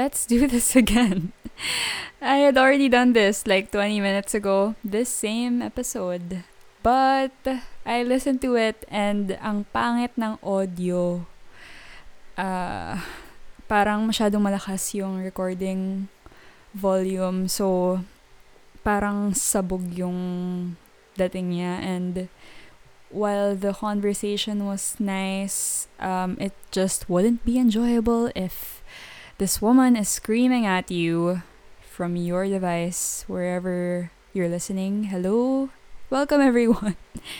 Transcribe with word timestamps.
let's 0.00 0.24
do 0.24 0.48
this 0.48 0.72
again. 0.82 1.36
I 2.24 2.48
had 2.48 2.56
already 2.56 2.88
done 2.88 3.12
this 3.12 3.44
like 3.44 3.68
20 3.68 4.00
minutes 4.00 4.32
ago, 4.32 4.74
this 4.80 5.12
same 5.12 5.60
episode. 5.60 6.40
But 6.82 7.36
I 7.84 8.00
listened 8.02 8.40
to 8.48 8.56
it 8.56 8.88
and 8.88 9.36
ang 9.44 9.68
pangit 9.68 10.16
ng 10.16 10.40
audio. 10.40 11.28
Uh, 12.40 12.96
parang 13.68 14.08
masyadong 14.08 14.40
malakas 14.40 14.96
yung 14.96 15.20
recording 15.20 16.08
volume. 16.72 17.44
So, 17.52 18.00
parang 18.80 19.36
sabog 19.36 19.84
yung 19.92 20.16
dating 21.20 21.52
niya. 21.52 21.76
And 21.84 22.32
while 23.12 23.52
the 23.52 23.76
conversation 23.76 24.64
was 24.64 24.96
nice, 24.96 25.92
um, 26.00 26.40
it 26.40 26.56
just 26.72 27.12
wouldn't 27.12 27.44
be 27.44 27.60
enjoyable 27.60 28.32
if 28.32 28.80
this 29.40 29.62
woman 29.62 29.96
is 29.96 30.06
screaming 30.06 30.66
at 30.66 30.90
you 30.90 31.40
from 31.80 32.14
your 32.14 32.44
device, 32.44 33.24
wherever 33.26 34.10
you're 34.34 34.50
listening. 34.52 35.04
Hello? 35.04 35.70
Welcome, 36.10 36.42
everyone. 36.42 36.96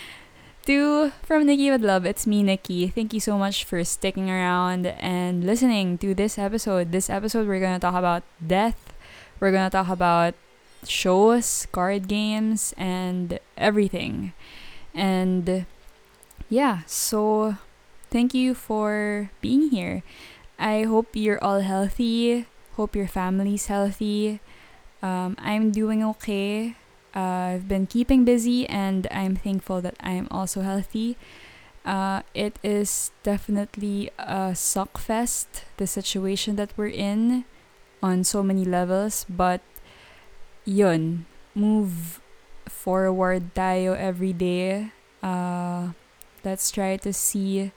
to 0.64 1.12
From 1.20 1.44
Nikki 1.44 1.70
with 1.70 1.82
Love, 1.82 2.06
it's 2.06 2.26
me, 2.26 2.42
Nikki. 2.42 2.88
Thank 2.88 3.12
you 3.12 3.20
so 3.20 3.36
much 3.36 3.64
for 3.64 3.84
sticking 3.84 4.30
around 4.30 4.86
and 4.86 5.44
listening 5.44 5.98
to 5.98 6.14
this 6.14 6.38
episode. 6.38 6.90
This 6.90 7.10
episode, 7.10 7.46
we're 7.46 7.60
going 7.60 7.76
to 7.76 7.84
talk 7.84 7.94
about 7.94 8.22
death. 8.40 8.94
We're 9.38 9.52
going 9.52 9.68
to 9.68 9.76
talk 9.76 9.90
about 9.92 10.32
shows, 10.88 11.68
card 11.70 12.08
games, 12.08 12.72
and 12.78 13.38
everything. 13.58 14.32
And 14.94 15.66
yeah, 16.48 16.80
so 16.86 17.56
thank 18.08 18.32
you 18.32 18.54
for 18.54 19.28
being 19.42 19.68
here. 19.68 20.02
I 20.60 20.84
hope 20.84 21.16
you're 21.16 21.42
all 21.42 21.60
healthy. 21.60 22.44
Hope 22.76 22.94
your 22.94 23.08
family's 23.08 23.66
healthy. 23.66 24.40
Um, 25.02 25.34
I'm 25.40 25.72
doing 25.72 26.04
okay. 26.04 26.76
Uh, 27.16 27.56
I've 27.56 27.66
been 27.66 27.86
keeping 27.86 28.24
busy 28.24 28.68
and 28.68 29.08
I'm 29.10 29.34
thankful 29.36 29.80
that 29.80 29.96
I'm 30.00 30.28
also 30.30 30.60
healthy. 30.60 31.16
Uh, 31.82 32.20
it 32.34 32.58
is 32.62 33.10
definitely 33.22 34.10
a 34.18 34.54
suck 34.54 34.98
fest, 34.98 35.64
the 35.78 35.86
situation 35.86 36.56
that 36.56 36.76
we're 36.76 36.92
in 36.92 37.46
on 38.02 38.22
so 38.22 38.42
many 38.42 38.66
levels, 38.66 39.24
but 39.28 39.62
yun, 40.66 41.24
move 41.54 42.20
forward 42.68 43.54
tayo 43.54 43.96
every 43.96 44.34
day. 44.34 44.92
Uh, 45.22 45.96
let's 46.44 46.70
try 46.70 46.98
to 46.98 47.12
see 47.14 47.72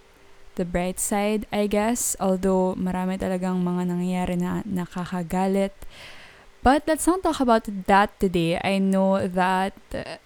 the 0.55 0.65
bright 0.65 0.99
side, 0.99 1.45
I 1.51 1.67
guess. 1.67 2.15
Although 2.19 2.75
marami 2.75 3.19
talagang 3.19 3.61
mga 3.63 3.93
nangyayari 3.93 4.35
na 4.37 4.61
nakakagalit. 4.67 5.73
But 6.63 6.87
let's 6.87 7.05
not 7.05 7.23
talk 7.23 7.43
about 7.43 7.67
that 7.67 8.15
today. 8.23 8.55
I 8.63 8.79
know 8.79 9.27
that 9.27 9.75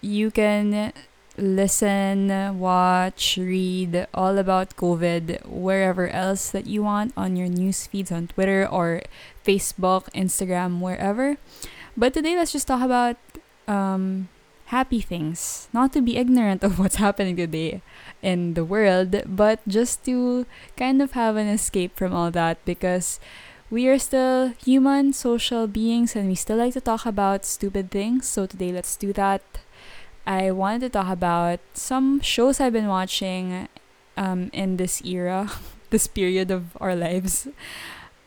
you 0.06 0.30
can 0.30 0.94
listen, 1.38 2.30
watch, 2.59 3.38
read 3.38 4.08
all 4.14 4.38
about 4.38 4.75
COVID 4.75 5.45
wherever 5.45 6.09
else 6.09 6.50
that 6.50 6.67
you 6.67 6.84
want 6.84 7.14
on 7.16 7.36
your 7.38 7.47
news 7.47 7.86
feeds 7.88 8.12
on 8.12 8.28
Twitter 8.28 8.67
or 8.69 9.02
Facebook, 9.45 10.09
Instagram, 10.14 10.80
wherever. 10.80 11.38
But 11.95 12.14
today, 12.14 12.36
let's 12.36 12.52
just 12.52 12.67
talk 12.67 12.81
about 12.81 13.17
um, 13.67 14.30
happy 14.67 15.01
things. 15.01 15.69
Not 15.73 15.94
to 15.94 16.01
be 16.01 16.17
ignorant 16.17 16.63
of 16.67 16.79
what's 16.79 16.95
happening 16.97 17.35
today 17.35 17.81
in 18.22 18.53
the 18.53 18.66
world, 18.66 19.23
but 19.25 19.59
just 19.67 20.03
to 20.05 20.45
kind 20.75 21.01
of 21.01 21.11
have 21.13 21.35
an 21.35 21.47
escape 21.47 21.95
from 21.95 22.13
all 22.13 22.31
that 22.31 22.63
because 22.66 23.19
we 23.69 23.88
are 23.88 24.00
still 24.00 24.53
human, 24.63 25.11
social 25.11 25.67
beings, 25.67 26.16
and 26.16 26.29
we 26.29 26.35
still 26.35 26.57
like 26.57 26.73
to 26.73 26.81
talk 26.81 27.05
about 27.05 27.45
stupid 27.45 27.91
things. 27.91 28.28
So 28.28 28.45
today, 28.45 28.72
let's 28.72 28.95
do 28.95 29.11
that. 29.13 29.41
I 30.25 30.51
wanted 30.51 30.81
to 30.81 30.89
talk 30.89 31.07
about 31.07 31.59
some 31.73 32.19
shows 32.22 32.59
I've 32.59 32.73
been 32.73 32.88
watching 32.88 33.67
um, 34.16 34.49
in 34.53 34.78
this 34.78 35.03
era, 35.03 35.51
this 35.89 36.07
period 36.07 36.51
of 36.51 36.78
our 36.79 36.95
lives. 36.95 37.47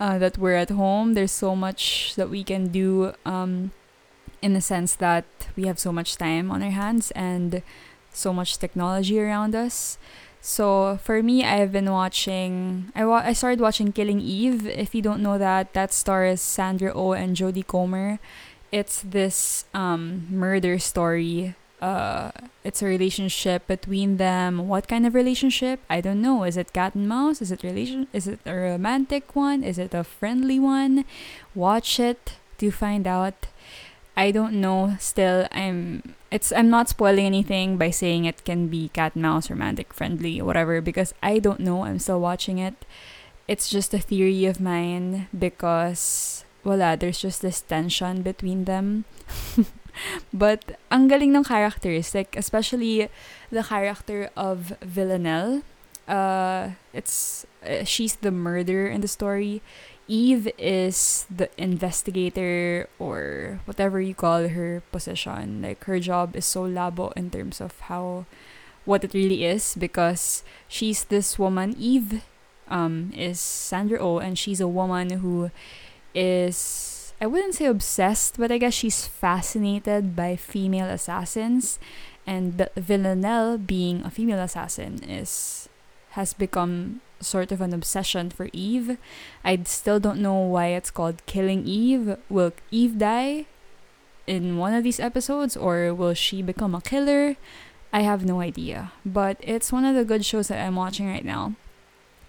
Uh, 0.01 0.17
that 0.17 0.39
we're 0.39 0.55
at 0.55 0.71
home. 0.71 1.13
There's 1.13 1.31
so 1.31 1.55
much 1.55 2.15
that 2.17 2.31
we 2.31 2.43
can 2.43 2.69
do 2.69 3.13
um, 3.27 3.71
in 4.43 4.55
the 4.55 4.61
sense 4.61 4.95
that 4.97 5.25
we 5.57 5.67
have 5.67 5.79
so 5.79 5.93
much 5.93 6.17
time 6.17 6.51
on 6.51 6.63
our 6.63 6.71
hands 6.71 7.11
and 7.13 7.63
so 8.13 8.33
much 8.33 8.59
technology 8.59 9.21
around 9.21 9.55
us. 9.55 9.99
So 10.41 10.99
for 11.05 11.23
me, 11.23 11.45
I've 11.45 11.71
been 11.73 11.91
watching. 11.91 12.91
I 12.97 13.05
wa- 13.05 13.23
I 13.25 13.35
started 13.35 13.61
watching 13.61 13.93
Killing 13.93 14.21
Eve. 14.21 14.67
If 14.67 14.95
you 14.95 15.03
don't 15.03 15.23
know 15.23 15.37
that, 15.37 15.75
that 15.75 15.93
stars 15.93 16.41
Sandra 16.41 16.93
Oh 16.95 17.13
and 17.13 17.37
Jodie 17.37 17.67
Comer. 17.67 18.19
It's 18.73 19.03
this 19.03 19.65
um, 19.75 20.27
murder 20.31 20.79
story. 20.79 21.57
Uh, 21.83 22.31
it's 22.65 22.83
a 22.83 22.87
relationship 22.87 23.67
between 23.67 24.17
them. 24.17 24.69
What 24.69 24.87
kind 24.89 25.07
of 25.07 25.15
relationship? 25.15 25.81
I 25.91 26.01
don't 26.01 26.21
know. 26.23 26.45
Is 26.45 26.57
it 26.57 26.73
cat 26.73 26.95
and 26.95 27.09
mouse? 27.09 27.41
Is 27.43 27.51
it 27.53 27.63
relation? 27.63 28.07
Is 28.13 28.27
it 28.29 28.39
a 28.47 28.55
romantic 28.55 29.35
one? 29.37 29.65
Is 29.65 29.79
it 29.79 29.93
a 29.93 30.05
friendly 30.05 30.59
one? 30.59 31.05
Watch 31.55 31.99
it 32.01 32.37
to 32.59 32.71
find 32.71 33.07
out. 33.07 33.47
I 34.21 34.33
don't 34.33 34.61
know. 34.61 35.01
Still, 35.01 35.49
I'm 35.51 36.13
it's 36.31 36.53
I'm 36.53 36.69
not 36.69 36.93
spoiling 36.93 37.25
anything 37.25 37.81
by 37.81 37.89
saying 37.89 38.29
it 38.29 38.45
can 38.45 38.69
be 38.69 38.93
cat 38.93 39.17
mouse, 39.17 39.49
romantic, 39.49 39.97
friendly, 39.97 40.43
whatever, 40.45 40.85
because 40.85 41.17
I 41.23 41.39
don't 41.41 41.61
know. 41.65 41.89
I'm 41.89 41.99
still 41.99 42.21
watching 42.21 42.59
it. 42.59 42.85
It's 43.49 43.73
just 43.73 43.97
a 43.97 43.99
theory 43.99 44.45
of 44.45 44.61
mine 44.61 45.33
because 45.33 46.45
voila, 46.63 46.97
there's 47.01 47.25
just 47.25 47.41
this 47.41 47.65
tension 47.65 48.21
between 48.21 48.69
them. 48.69 49.09
but 50.37 50.77
ang 50.93 51.09
galing 51.09 51.33
ng 51.33 51.49
characters, 51.49 52.13
like 52.13 52.37
especially 52.37 53.09
the 53.49 53.65
character 53.65 54.29
of 54.37 54.77
Villanelle. 54.85 55.65
Uh, 56.05 56.77
it's 56.93 57.47
uh, 57.65 57.89
she's 57.89 58.21
the 58.21 58.31
murderer 58.31 58.93
in 58.93 59.01
the 59.01 59.09
story. 59.09 59.65
Eve 60.11 60.51
is 60.59 61.25
the 61.31 61.49
investigator 61.57 62.89
or 62.99 63.61
whatever 63.65 64.01
you 64.01 64.13
call 64.13 64.49
her 64.49 64.83
position. 64.91 65.63
Like 65.63 65.85
her 65.85 66.01
job 66.01 66.35
is 66.35 66.45
so 66.45 66.67
labo 66.67 67.13
in 67.15 67.31
terms 67.31 67.61
of 67.61 67.79
how 67.87 68.27
what 68.85 69.05
it 69.05 69.15
really 69.15 69.45
is 69.45 69.77
because 69.79 70.43
she's 70.67 71.05
this 71.05 71.39
woman. 71.39 71.77
Eve 71.79 72.25
um, 72.67 73.13
is 73.15 73.39
Sandra 73.39 74.01
Oh, 74.01 74.19
and 74.19 74.37
she's 74.37 74.61
a 74.61 74.67
woman 74.67 75.23
who 75.23 75.53
is 76.13 77.13
I 77.21 77.27
wouldn't 77.27 77.55
say 77.55 77.67
obsessed, 77.67 78.37
but 78.37 78.51
I 78.51 78.59
guess 78.59 78.75
she's 78.75 79.07
fascinated 79.07 80.17
by 80.17 80.37
female 80.37 80.89
assassins, 80.89 81.79
and 82.27 82.67
Villanelle 82.75 83.59
being 83.59 84.03
a 84.03 84.11
female 84.11 84.41
assassin 84.41 85.05
is 85.05 85.60
has 86.11 86.33
become 86.35 87.01
sort 87.21 87.53
of 87.53 87.61
an 87.61 87.73
obsession 87.73 88.31
for 88.31 88.49
Eve. 88.53 88.97
I 89.45 89.61
still 89.65 90.01
don't 90.01 90.21
know 90.21 90.39
why 90.39 90.69
it's 90.69 90.91
called 90.91 91.25
Killing 91.27 91.67
Eve. 91.67 92.17
Will 92.29 92.53
Eve 92.71 92.99
die 92.99 93.47
in 94.27 94.57
one 94.59 94.75
of 94.75 94.85
these 94.85 95.01
episodes 95.01 95.57
or 95.57 95.95
will 95.95 96.15
she 96.15 96.43
become 96.43 96.75
a 96.75 96.81
killer? 96.81 97.37
I 97.93 98.03
have 98.03 98.25
no 98.25 98.41
idea. 98.41 98.93
But 99.05 99.37
it's 99.41 99.73
one 99.73 99.85
of 99.85 99.95
the 99.95 100.05
good 100.05 100.25
shows 100.25 100.49
that 100.49 100.65
I'm 100.65 100.77
watching 100.77 101.09
right 101.09 101.25
now. 101.25 101.55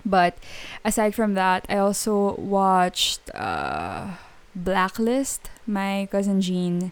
But 0.05 0.37
aside 0.83 1.13
from 1.13 1.35
that, 1.35 1.65
I 1.69 1.77
also 1.77 2.35
watched 2.35 3.21
uh, 3.35 4.17
Blacklist. 4.55 5.49
My 5.67 6.07
cousin 6.11 6.41
Jean 6.41 6.91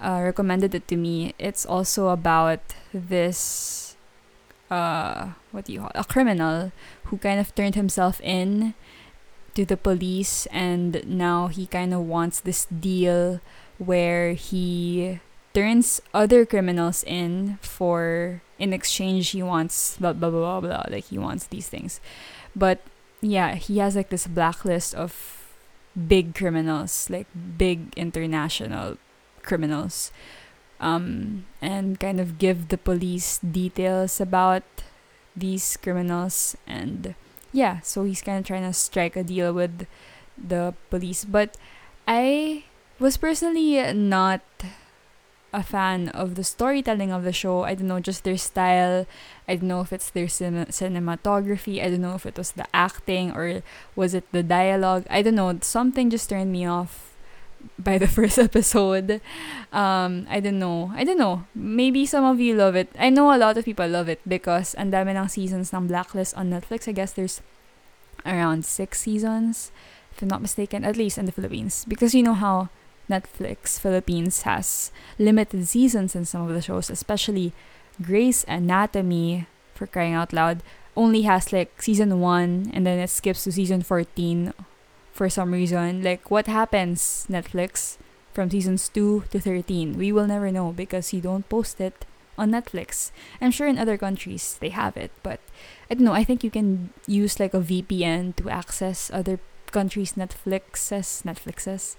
uh, 0.00 0.20
recommended 0.24 0.74
it 0.74 0.88
to 0.88 0.96
me. 0.96 1.34
It's 1.38 1.66
also 1.66 2.08
about 2.08 2.60
this 2.94 3.89
uh 4.70 5.32
what 5.50 5.64
do 5.64 5.72
you 5.72 5.80
call 5.80 5.90
it? 5.90 5.98
a 5.98 6.04
criminal 6.04 6.72
who 7.04 7.18
kind 7.18 7.40
of 7.40 7.54
turned 7.54 7.74
himself 7.74 8.20
in 8.22 8.74
to 9.54 9.64
the 9.64 9.76
police 9.76 10.46
and 10.46 11.02
now 11.06 11.48
he 11.48 11.66
kind 11.66 11.92
of 11.92 12.00
wants 12.00 12.40
this 12.40 12.66
deal 12.66 13.40
where 13.78 14.32
he 14.34 15.18
turns 15.52 16.00
other 16.14 16.46
criminals 16.46 17.02
in 17.04 17.58
for 17.60 18.40
in 18.58 18.72
exchange 18.72 19.30
he 19.30 19.42
wants 19.42 19.96
blah 19.98 20.12
blah 20.12 20.30
blah 20.30 20.60
blah, 20.60 20.68
blah 20.68 20.84
like 20.88 21.06
he 21.06 21.18
wants 21.18 21.46
these 21.46 21.68
things 21.68 22.00
but 22.54 22.80
yeah 23.20 23.54
he 23.54 23.78
has 23.78 23.96
like 23.96 24.10
this 24.10 24.26
blacklist 24.26 24.94
of 24.94 25.40
big 26.06 26.34
criminals 26.34 27.10
like 27.10 27.26
big 27.58 27.92
international 27.96 28.96
criminals 29.42 30.12
um, 30.80 31.46
and 31.60 32.00
kind 32.00 32.18
of 32.18 32.38
give 32.38 32.68
the 32.68 32.78
police 32.78 33.38
details 33.38 34.20
about 34.20 34.64
these 35.36 35.76
criminals 35.76 36.56
and 36.66 37.14
yeah 37.52 37.80
so 37.80 38.04
he's 38.04 38.22
kind 38.22 38.38
of 38.38 38.46
trying 38.46 38.64
to 38.64 38.72
strike 38.72 39.16
a 39.16 39.22
deal 39.22 39.52
with 39.52 39.86
the 40.36 40.74
police 40.90 41.24
but 41.24 41.56
i 42.08 42.64
was 42.98 43.16
personally 43.16 43.80
not 43.92 44.42
a 45.52 45.62
fan 45.62 46.08
of 46.10 46.34
the 46.34 46.44
storytelling 46.44 47.10
of 47.10 47.24
the 47.24 47.32
show. 47.32 47.64
I 47.64 47.74
don't 47.74 47.88
know, 47.88 48.00
just 48.00 48.24
their 48.24 48.36
style. 48.36 49.06
I 49.48 49.56
don't 49.56 49.68
know 49.68 49.80
if 49.80 49.92
it's 49.92 50.10
their 50.10 50.28
cin- 50.28 50.66
cinematography. 50.70 51.82
I 51.82 51.90
don't 51.90 52.02
know 52.02 52.14
if 52.14 52.26
it 52.26 52.38
was 52.38 52.52
the 52.52 52.66
acting 52.74 53.32
or 53.32 53.62
was 53.96 54.14
it 54.14 54.30
the 54.32 54.42
dialogue. 54.42 55.06
I 55.10 55.22
don't 55.22 55.34
know. 55.34 55.56
Something 55.62 56.10
just 56.10 56.30
turned 56.30 56.52
me 56.52 56.66
off 56.66 57.09
by 57.78 57.98
the 57.98 58.08
first 58.18 58.38
episode. 58.38 59.20
Um, 59.72 60.26
I 60.28 60.40
don't 60.40 60.58
know. 60.58 60.92
I 60.94 61.04
don't 61.04 61.18
know. 61.18 61.44
Maybe 61.54 62.06
some 62.06 62.24
of 62.24 62.40
you 62.40 62.54
love 62.54 62.76
it. 62.76 62.90
I 62.98 63.10
know 63.10 63.34
a 63.34 63.38
lot 63.38 63.56
of 63.56 63.64
people 63.64 63.88
love 63.88 64.08
it 64.08 64.20
because 64.26 64.74
and 64.74 64.92
dami 64.92 65.16
ng 65.16 65.28
seasons 65.28 65.72
ng 65.72 65.86
Blacklist 65.86 66.36
on 66.36 66.50
Netflix. 66.50 66.88
I 66.88 66.92
guess 66.92 67.12
there's 67.12 67.40
around 68.26 68.64
six 68.64 69.00
seasons, 69.00 69.72
if 70.12 70.22
I'm 70.22 70.28
not 70.28 70.42
mistaken, 70.42 70.84
at 70.84 70.96
least 70.96 71.18
in 71.18 71.24
the 71.24 71.32
Philippines. 71.32 71.84
Because 71.88 72.14
you 72.14 72.22
know 72.22 72.34
how 72.34 72.68
Netflix 73.08 73.80
Philippines 73.80 74.42
has 74.42 74.92
limited 75.18 75.66
seasons 75.66 76.14
in 76.14 76.24
some 76.24 76.46
of 76.46 76.54
the 76.54 76.62
shows, 76.62 76.90
especially 76.90 77.52
Grey's 78.00 78.44
Anatomy, 78.46 79.46
for 79.74 79.86
crying 79.86 80.14
out 80.14 80.32
loud, 80.32 80.62
only 80.96 81.22
has 81.22 81.52
like 81.52 81.82
season 81.82 82.20
1 82.20 82.70
and 82.72 82.86
then 82.86 82.98
it 82.98 83.08
skips 83.08 83.44
to 83.44 83.52
season 83.52 83.82
14 83.82 84.52
for 85.20 85.28
some 85.28 85.52
reason. 85.52 86.02
Like, 86.02 86.30
what 86.30 86.46
happens, 86.46 87.26
Netflix, 87.28 87.98
from 88.32 88.48
seasons 88.48 88.88
2 88.88 89.24
to 89.30 89.38
13? 89.38 89.98
We 89.98 90.12
will 90.12 90.26
never 90.26 90.50
know 90.50 90.72
because 90.72 91.12
you 91.12 91.20
don't 91.20 91.46
post 91.46 91.78
it 91.78 92.06
on 92.38 92.52
Netflix. 92.52 93.12
I'm 93.38 93.50
sure 93.50 93.68
in 93.68 93.76
other 93.76 93.98
countries 93.98 94.56
they 94.60 94.70
have 94.70 94.96
it, 94.96 95.12
but 95.22 95.40
I 95.90 95.92
don't 95.92 96.06
know. 96.08 96.16
I 96.16 96.24
think 96.24 96.42
you 96.42 96.50
can 96.50 96.96
use 97.06 97.38
like 97.38 97.52
a 97.52 97.60
VPN 97.60 98.34
to 98.36 98.48
access 98.48 99.10
other 99.12 99.38
countries' 99.72 100.14
Netflixes, 100.14 101.20
Netflixes. 101.28 101.96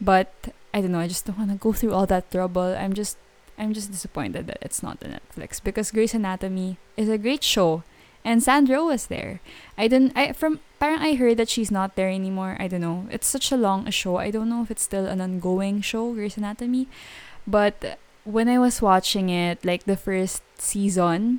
But 0.00 0.32
I 0.74 0.80
don't 0.80 0.90
know. 0.90 0.98
I 0.98 1.06
just 1.06 1.24
don't 1.24 1.38
want 1.38 1.52
to 1.52 1.62
go 1.62 1.72
through 1.72 1.94
all 1.94 2.06
that 2.06 2.32
trouble. 2.32 2.74
I'm 2.74 2.94
just, 2.94 3.16
I'm 3.56 3.74
just 3.74 3.92
disappointed 3.92 4.48
that 4.48 4.58
it's 4.60 4.82
not 4.82 4.98
on 5.04 5.14
Netflix 5.14 5.62
because 5.62 5.92
Grey's 5.92 6.14
Anatomy 6.14 6.78
is 6.96 7.08
a 7.08 7.16
great 7.16 7.44
show, 7.44 7.84
and 8.26 8.42
Sandra 8.42 8.82
was 8.82 9.06
there. 9.06 9.38
I 9.78 9.86
didn't. 9.86 10.12
I 10.18 10.32
from 10.34 10.58
parang 10.82 10.98
I 10.98 11.14
heard 11.14 11.38
that 11.38 11.48
she's 11.48 11.70
not 11.70 11.94
there 11.94 12.10
anymore. 12.10 12.56
I 12.58 12.66
don't 12.66 12.82
know. 12.82 13.06
It's 13.08 13.30
such 13.30 13.52
a 13.52 13.56
long 13.56 13.88
show. 13.94 14.18
I 14.18 14.34
don't 14.34 14.50
know 14.50 14.66
if 14.66 14.70
it's 14.70 14.82
still 14.82 15.06
an 15.06 15.22
ongoing 15.22 15.80
show, 15.80 16.12
Grey's 16.12 16.36
Anatomy, 16.36 16.88
but 17.46 17.98
when 18.26 18.48
I 18.50 18.58
was 18.58 18.82
watching 18.82 19.30
it, 19.30 19.64
like 19.64 19.84
the 19.84 19.96
first 19.96 20.42
season, 20.58 21.38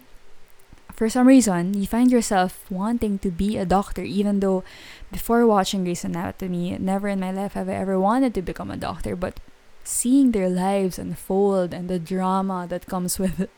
for 0.96 1.10
some 1.10 1.28
reason, 1.28 1.76
you 1.76 1.86
find 1.86 2.10
yourself 2.10 2.64
wanting 2.72 3.20
to 3.20 3.30
be 3.30 3.58
a 3.58 3.68
doctor, 3.68 4.08
even 4.08 4.40
though 4.40 4.64
before 5.12 5.46
watching 5.46 5.84
Grey's 5.84 6.08
Anatomy, 6.08 6.78
never 6.80 7.10
in 7.10 7.20
my 7.20 7.36
life 7.36 7.54
have 7.60 7.68
I 7.68 7.76
ever 7.76 8.00
wanted 8.00 8.34
to 8.36 8.42
become 8.42 8.72
a 8.72 8.80
doctor, 8.80 9.18
but 9.18 9.42
seeing 9.84 10.32
their 10.32 10.50
lives 10.50 10.98
unfold 10.98 11.74
and 11.74 11.90
the 11.90 12.00
drama 12.00 12.66
that 12.70 12.88
comes 12.88 13.20
with 13.22 13.50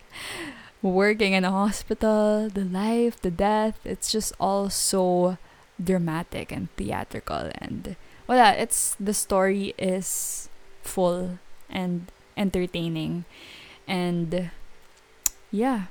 working 0.82 1.34
in 1.34 1.44
a 1.44 1.52
hospital, 1.52 2.50
the 2.50 2.66
life, 2.66 3.22
the 3.22 3.32
death, 3.32 3.80
it's 3.84 4.12
just 4.12 4.34
all 4.40 4.70
so 4.70 5.38
dramatic 5.82 6.52
and 6.52 6.70
theatrical 6.76 7.52
and 7.56 7.96
well, 8.28 8.56
it's 8.58 8.96
the 9.00 9.14
story 9.14 9.74
is 9.78 10.50
full 10.84 11.40
and 11.70 12.12
entertaining 12.38 13.26
and 13.88 14.52
yeah 15.52 15.86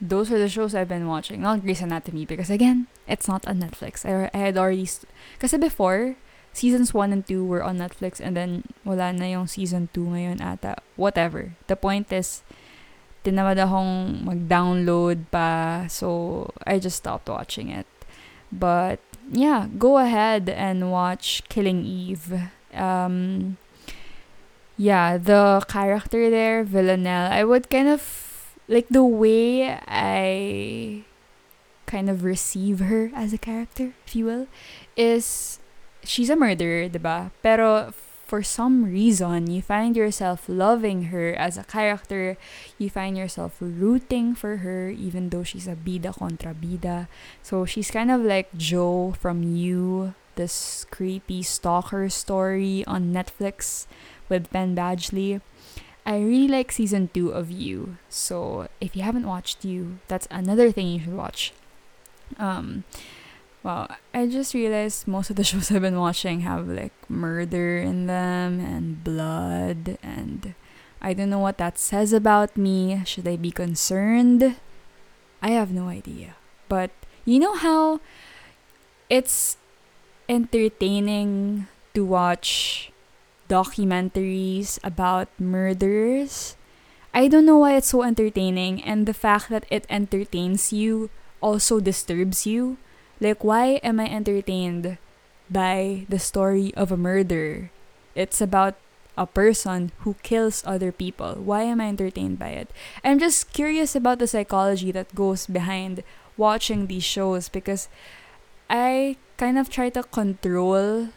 those 0.00 0.30
are 0.30 0.38
the 0.38 0.48
shows 0.48 0.74
I've 0.74 0.88
been 0.88 1.06
watching. 1.06 1.40
Not 1.40 1.62
Grey's 1.62 1.80
Anatomy 1.80 2.26
because 2.26 2.50
again, 2.50 2.86
it's 3.06 3.28
not 3.28 3.46
on 3.46 3.60
Netflix. 3.60 4.04
I, 4.04 4.30
I 4.34 4.38
had 4.38 4.58
already 4.58 4.88
because 5.34 5.52
before 5.56 6.16
seasons 6.52 6.92
1 6.92 7.12
and 7.12 7.26
2 7.26 7.44
were 7.44 7.62
on 7.62 7.78
Netflix 7.78 8.20
and 8.20 8.36
then 8.36 8.64
wala 8.84 9.12
na 9.12 9.26
yung 9.26 9.46
season 9.46 9.88
2 9.94 10.00
ngayon 10.00 10.40
ata. 10.44 10.76
Whatever. 10.96 11.54
The 11.66 11.76
point 11.76 12.12
is 12.12 12.42
tinamad 13.24 13.56
akong 13.56 14.22
mag-download 14.28 15.24
pa 15.32 15.88
so 15.88 16.52
I 16.68 16.78
just 16.78 17.00
stopped 17.00 17.28
watching 17.32 17.72
it. 17.72 17.88
But 18.52 19.00
yeah, 19.32 19.66
go 19.80 19.98
ahead 19.98 20.52
and 20.52 20.92
watch 20.92 21.42
Killing 21.48 21.82
Eve. 21.88 22.52
Um 22.76 23.56
yeah, 24.76 25.16
the 25.16 25.64
character 25.68 26.30
there, 26.30 26.64
Villanelle, 26.64 27.30
I 27.32 27.44
would 27.44 27.70
kind 27.70 27.88
of 27.88 28.02
like 28.68 28.88
the 28.88 29.04
way 29.04 29.78
I 29.88 31.04
kind 31.86 32.10
of 32.10 32.24
receive 32.24 32.80
her 32.80 33.10
as 33.14 33.32
a 33.32 33.38
character, 33.38 33.94
if 34.06 34.16
you 34.16 34.24
will, 34.26 34.46
is 34.96 35.58
she's 36.02 36.30
a 36.30 36.36
murderer, 36.36 36.88
diba? 36.88 37.30
Pero 37.42 37.94
for 38.24 38.42
some 38.42 38.84
reason, 38.84 39.50
you 39.50 39.60
find 39.60 39.96
yourself 39.96 40.48
loving 40.48 41.14
her 41.14 41.34
as 41.34 41.58
a 41.58 41.64
character. 41.64 42.36
You 42.78 42.88
find 42.88 43.16
yourself 43.16 43.56
rooting 43.60 44.34
for 44.34 44.58
her, 44.58 44.88
even 44.88 45.28
though 45.28 45.44
she's 45.44 45.68
a 45.68 45.76
bida 45.76 46.16
contra 46.16 46.54
bida. 46.54 47.08
So 47.42 47.64
she's 47.64 47.90
kind 47.90 48.10
of 48.10 48.22
like 48.22 48.48
Joe 48.56 49.14
from 49.20 49.42
You, 49.42 50.14
this 50.36 50.86
creepy 50.90 51.42
stalker 51.42 52.08
story 52.08 52.84
on 52.86 53.12
Netflix 53.12 53.86
with 54.28 54.50
Penn 54.50 54.74
Badgley. 54.74 55.40
I 56.06 56.18
really 56.18 56.48
like 56.48 56.72
season 56.72 57.10
two 57.12 57.30
of 57.30 57.50
You. 57.50 57.96
So 58.08 58.68
if 58.80 58.96
you 58.96 59.02
haven't 59.02 59.26
watched 59.26 59.64
You, 59.64 59.98
that's 60.08 60.28
another 60.30 60.72
thing 60.72 60.88
you 60.88 61.00
should 61.00 61.16
watch. 61.16 61.52
Um, 62.38 62.84
well, 63.64 63.88
I 64.12 64.28
just 64.28 64.52
realized 64.52 65.08
most 65.08 65.30
of 65.30 65.36
the 65.36 65.42
shows 65.48 65.72
I've 65.72 65.80
been 65.80 65.98
watching 65.98 66.40
have 66.40 66.68
like 66.68 66.92
murder 67.08 67.78
in 67.78 68.06
them 68.06 68.60
and 68.60 69.02
blood, 69.02 69.96
and 70.04 70.54
I 71.00 71.14
don't 71.14 71.30
know 71.30 71.40
what 71.40 71.56
that 71.58 71.78
says 71.80 72.12
about 72.12 72.56
me. 72.56 73.02
Should 73.06 73.26
I 73.26 73.36
be 73.36 73.50
concerned? 73.50 74.60
I 75.42 75.50
have 75.56 75.72
no 75.72 75.88
idea. 75.88 76.36
But 76.68 76.90
you 77.24 77.40
know 77.40 77.56
how 77.56 78.00
it's 79.08 79.56
entertaining 80.28 81.66
to 81.94 82.04
watch 82.04 82.92
documentaries 83.48 84.78
about 84.84 85.28
murders. 85.40 86.56
I 87.14 87.28
don't 87.28 87.46
know 87.46 87.58
why 87.58 87.76
it's 87.76 87.88
so 87.88 88.02
entertaining, 88.02 88.82
and 88.82 89.06
the 89.06 89.14
fact 89.14 89.48
that 89.48 89.64
it 89.70 89.86
entertains 89.88 90.72
you 90.72 91.08
also 91.40 91.80
disturbs 91.80 92.44
you. 92.44 92.76
Like, 93.24 93.42
why 93.42 93.80
am 93.80 93.98
I 93.98 94.04
entertained 94.04 94.98
by 95.48 96.04
the 96.10 96.18
story 96.18 96.74
of 96.76 96.92
a 96.92 97.00
murder? 97.00 97.70
It's 98.14 98.44
about 98.44 98.76
a 99.16 99.24
person 99.24 99.92
who 100.04 100.20
kills 100.22 100.62
other 100.66 100.92
people. 100.92 101.40
Why 101.40 101.62
am 101.62 101.80
I 101.80 101.88
entertained 101.88 102.38
by 102.38 102.50
it? 102.50 102.68
I'm 103.02 103.18
just 103.18 103.50
curious 103.54 103.96
about 103.96 104.18
the 104.18 104.26
psychology 104.26 104.92
that 104.92 105.14
goes 105.14 105.46
behind 105.46 106.04
watching 106.36 106.86
these 106.86 107.04
shows 107.04 107.48
because 107.48 107.88
I 108.68 109.16
kind 109.38 109.56
of 109.56 109.70
try 109.70 109.88
to 109.96 110.02
control 110.02 111.08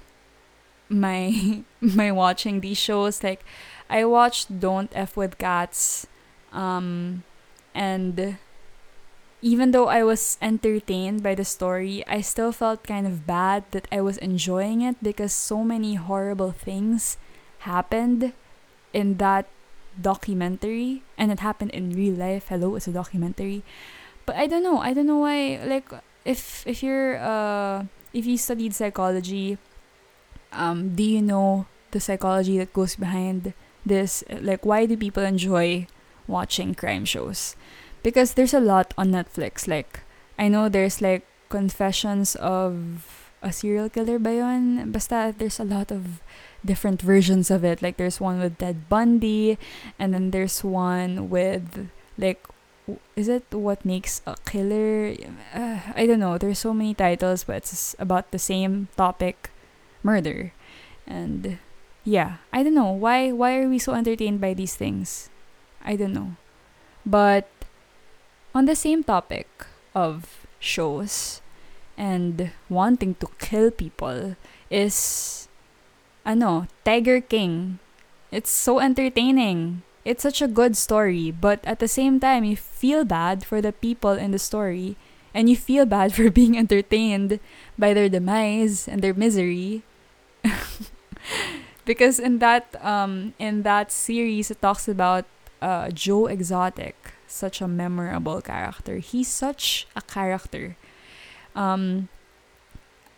my 0.87 1.63
my 1.81 2.11
watching 2.11 2.61
these 2.61 2.77
shows 2.79 3.21
like 3.21 3.43
I 3.89 4.05
watched 4.05 4.61
Don't 4.63 4.91
F 4.95 5.17
with 5.17 5.37
Cats 5.37 6.07
um 6.53 7.23
and 7.75 8.37
even 9.47 9.71
though 9.71 9.87
I 9.87 10.03
was 10.03 10.35
entertained 10.41 11.23
by 11.23 11.31
the 11.31 11.47
story, 11.47 12.03
I 12.03 12.19
still 12.19 12.51
felt 12.51 12.83
kind 12.83 13.07
of 13.07 13.23
bad 13.23 13.63
that 13.71 13.87
I 13.91 14.03
was 14.03 14.19
enjoying 14.19 14.81
it 14.83 14.99
because 15.01 15.31
so 15.31 15.63
many 15.63 15.95
horrible 15.95 16.51
things 16.51 17.15
happened 17.63 18.33
in 18.91 19.15
that 19.23 19.47
documentary 19.95 21.03
and 21.17 21.31
it 21.31 21.39
happened 21.39 21.71
in 21.71 21.95
real 21.95 22.15
life. 22.19 22.51
Hello, 22.51 22.75
it's 22.75 22.91
a 22.91 22.91
documentary. 22.91 23.63
But 24.27 24.35
I 24.35 24.47
don't 24.51 24.63
know. 24.63 24.83
I 24.83 24.91
don't 24.91 25.07
know 25.07 25.23
why 25.23 25.63
like 25.63 25.87
if 26.27 26.67
if 26.67 26.83
you're 26.83 27.15
uh 27.15 27.87
if 28.11 28.27
you 28.27 28.35
studied 28.35 28.75
psychology 28.75 29.57
um, 30.51 30.95
do 30.95 31.03
you 31.03 31.21
know 31.21 31.67
the 31.91 31.99
psychology 31.99 32.57
that 32.57 32.73
goes 32.73 32.95
behind 32.95 33.53
this? 33.85 34.23
Like, 34.29 34.65
why 34.65 34.85
do 34.85 34.97
people 34.97 35.23
enjoy 35.23 35.87
watching 36.27 36.75
crime 36.75 37.05
shows? 37.05 37.55
Because 38.07 38.39
there's 38.39 38.55
a 38.55 38.63
lot 38.63 38.95
on 38.95 39.11
Netflix. 39.11 39.67
Like, 39.67 40.07
I 40.39 40.47
know 40.47 40.71
there's 40.71 41.03
like 41.03 41.27
Confessions 41.51 42.39
of 42.39 43.27
a 43.43 43.51
Serial 43.51 43.91
Killer 43.91 44.15
ba 44.15 44.31
yun? 44.31 44.91
Basta 44.95 45.35
there's 45.35 45.59
a 45.59 45.67
lot 45.67 45.91
of 45.91 46.23
different 46.63 47.03
versions 47.03 47.51
of 47.51 47.67
it. 47.67 47.83
Like, 47.83 47.99
there's 47.99 48.23
one 48.23 48.39
with 48.39 48.63
Ted 48.63 48.87
Bundy, 48.87 49.59
and 49.99 50.15
then 50.15 50.31
there's 50.31 50.63
one 50.63 51.27
with 51.27 51.91
like 52.15 52.47
is 53.19 53.27
it 53.27 53.43
what 53.51 53.83
makes 53.83 54.23
a 54.23 54.33
killer 54.47 55.11
uh, 55.51 55.91
i 55.91 56.07
don't 56.07 56.23
know 56.23 56.39
there's 56.39 56.57
so 56.57 56.71
many 56.71 56.95
titles 56.95 57.43
but 57.43 57.57
it's 57.57 57.91
about 57.99 58.31
the 58.31 58.39
same 58.39 58.87
topic 58.95 59.51
murder. 60.07 60.53
And 61.05 61.59
yeah, 62.03 62.39
I 62.51 62.63
don't 62.63 62.75
know 62.75 62.91
why 62.91 63.31
why 63.31 63.59
are 63.59 63.67
we 63.67 63.79
so 63.79 63.93
entertained 63.93 64.39
by 64.39 64.55
these 64.55 64.75
things? 64.75 65.29
I 65.83 65.95
don't 65.99 66.13
know. 66.13 66.39
But 67.05 67.47
on 68.57 68.65
the 68.65 68.75
same 68.75 69.03
topic 69.03 69.45
of 69.93 70.47
shows 70.57 71.41
and 71.95 72.49
wanting 72.69 73.13
to 73.21 73.29
kill 73.37 73.69
people 73.69 74.35
is 74.73 75.47
ano, 76.25 76.65
Tiger 76.83 77.21
King. 77.21 77.77
It's 78.31 78.49
so 78.49 78.79
entertaining. 78.79 79.85
it's 80.07 80.23
such 80.23 80.41
a 80.41 80.47
good 80.47 80.79
story, 80.79 81.35
but 81.35 81.59
at 81.67 81.83
the 81.83 81.87
same 81.91 82.15
time, 82.15 82.47
you 82.47 82.55
feel 82.55 83.03
bad 83.03 83.43
for 83.43 83.59
the 83.59 83.75
people 83.75 84.15
in 84.15 84.31
the 84.31 84.39
story, 84.39 84.95
and 85.35 85.51
you 85.51 85.57
feel 85.59 85.83
bad 85.83 86.13
for 86.15 86.31
being 86.31 86.55
entertained 86.55 87.43
by 87.77 87.91
their 87.91 88.07
demise 88.07 88.87
and 88.87 89.03
their 89.03 89.13
misery. 89.13 89.83
because 91.85 92.23
in 92.23 92.39
that 92.39 92.71
um 92.79 93.35
in 93.35 93.67
that 93.67 93.91
series, 93.91 94.47
it 94.47 94.63
talks 94.63 94.87
about 94.87 95.27
uh, 95.59 95.91
Joe 95.91 96.31
Exotic, 96.31 96.95
such 97.37 97.61
a 97.61 97.67
memorable 97.67 98.41
character. 98.41 98.97
He's 98.97 99.27
such 99.27 99.87
a 99.95 100.01
character. 100.01 100.75
Um, 101.55 102.09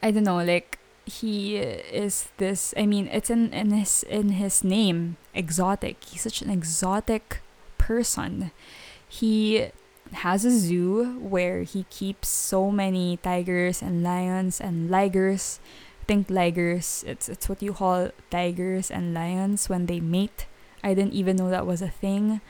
I 0.04 0.12
don't 0.12 0.24
know, 0.24 0.44
like 0.44 0.80
he 1.10 1.58
is 1.58 2.30
this. 2.38 2.74
I 2.78 2.86
mean, 2.86 3.08
it's 3.12 3.30
in 3.30 3.52
in 3.54 3.72
his 3.72 4.04
in 4.04 4.40
his 4.40 4.64
name, 4.64 5.18
exotic. 5.34 6.04
He's 6.06 6.22
such 6.22 6.42
an 6.42 6.50
exotic 6.50 7.42
person. 7.78 8.52
He 9.08 9.72
has 10.14 10.46
a 10.46 10.52
zoo 10.52 11.20
where 11.20 11.64
he 11.64 11.86
keeps 11.90 12.30
so 12.30 12.72
many 12.72 13.18
tigers 13.18 13.82
and 13.82 14.04
lions 14.04 14.62
and 14.62 14.90
ligers. 14.90 15.60
Think 16.08 16.28
ligers. 16.30 17.04
It's 17.06 17.30
it's 17.30 17.50
what 17.50 17.62
you 17.62 17.74
call 17.74 18.12
tigers 18.30 18.90
and 18.90 19.14
lions 19.14 19.70
when 19.70 19.86
they 19.86 20.00
mate. 20.00 20.46
I 20.84 20.94
didn't 20.94 21.14
even 21.14 21.36
know 21.36 21.50
that 21.50 21.68
was 21.68 21.82
a 21.82 21.90
thing. 21.90 22.42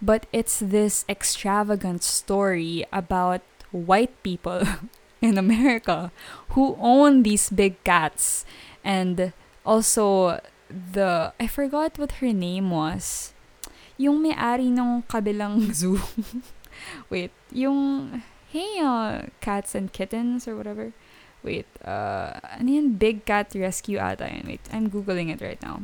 But 0.00 0.26
it's 0.32 0.60
this 0.60 1.04
extravagant 1.08 2.02
story 2.02 2.86
about 2.92 3.42
white 3.70 4.14
people 4.22 4.62
in 5.20 5.36
America 5.38 6.12
who 6.50 6.76
own 6.80 7.22
these 7.22 7.50
big 7.50 7.82
cats. 7.84 8.44
And 8.84 9.32
also, 9.66 10.40
the, 10.70 11.32
I 11.40 11.46
forgot 11.46 11.98
what 11.98 12.22
her 12.22 12.32
name 12.32 12.70
was. 12.70 13.34
Yung 13.96 14.22
may-ari 14.22 14.70
ng 14.70 15.02
kabilang 15.10 15.72
zoo. 15.74 15.98
Wait, 17.10 17.32
yung, 17.50 18.22
hey, 18.52 18.78
uh, 18.78 19.26
cats 19.40 19.74
and 19.74 19.92
kittens 19.92 20.46
or 20.46 20.54
whatever. 20.54 20.92
Wait, 21.42 21.66
uh, 21.84 22.38
ano 22.58 22.70
yun? 22.70 22.94
Big 22.94 23.24
Cat 23.24 23.54
Rescue 23.54 23.98
ata 23.98 24.26
yun. 24.26 24.46
Wait, 24.46 24.62
I'm 24.72 24.90
googling 24.90 25.30
it 25.30 25.40
right 25.42 25.60
now. 25.62 25.82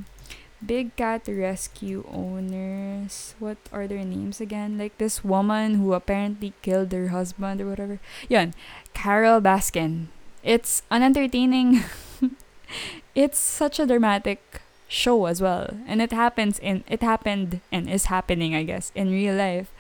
Big 0.65 0.97
cat 0.97 1.29
rescue 1.29 2.05
owners. 2.11 3.35
What 3.39 3.59
are 3.73 3.87
their 3.87 4.05
names 4.05 4.41
again? 4.41 4.79
Like 4.79 4.97
this 4.99 5.25
woman 5.25 5.75
who 5.75 5.93
apparently 5.93 6.53
killed 6.63 6.93
her 6.93 7.09
husband 7.09 7.61
or 7.61 7.69
whatever. 7.69 8.01
Yun, 8.29 8.55
Carole 8.95 9.41
Baskin. 9.41 10.09
It's 10.43 10.83
unentertaining. 10.91 11.85
it's 13.15 13.39
such 13.39 13.79
a 13.79 13.87
dramatic 13.87 14.63
show 14.89 15.27
as 15.27 15.41
well, 15.41 15.77
and 15.87 16.01
it 16.01 16.13
happens 16.13 16.59
in 16.59 16.85
it 16.89 17.03
happened 17.03 17.61
and 17.73 17.89
is 17.89 18.07
happening, 18.07 18.55
I 18.55 18.63
guess, 18.63 18.93
in 18.95 19.11
real 19.11 19.35
life 19.35 19.73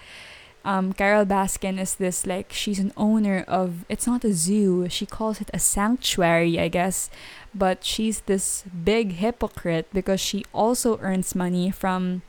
um, 0.64 0.94
Carole 0.94 1.26
Baskin 1.26 1.78
is 1.78 1.96
this 1.96 2.26
like 2.26 2.52
she's 2.52 2.78
an 2.78 2.92
owner 2.96 3.44
of 3.46 3.84
it's 3.88 4.06
not 4.06 4.24
a 4.24 4.32
zoo 4.32 4.88
she 4.88 5.04
calls 5.04 5.40
it 5.40 5.50
a 5.52 5.58
sanctuary 5.58 6.58
I 6.58 6.68
guess 6.68 7.10
but 7.54 7.84
she's 7.84 8.20
this 8.20 8.64
big 8.72 9.12
hypocrite 9.12 9.88
because 9.92 10.20
she 10.20 10.44
also 10.52 10.98
earns 11.00 11.34
money 11.34 11.70
from 11.70 12.22